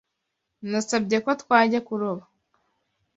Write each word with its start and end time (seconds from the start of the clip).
Nasabye 0.69 1.17
ko 1.25 1.31
twajya 1.41 1.79
kuroba. 1.87 2.23